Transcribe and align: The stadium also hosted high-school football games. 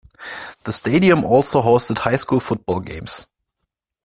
The 0.63 0.73
stadium 0.73 1.23
also 1.23 1.61
hosted 1.61 1.99
high-school 1.99 2.39
football 2.39 2.79
games. 2.79 3.27